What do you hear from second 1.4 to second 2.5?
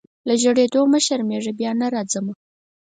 بیا نه راځمه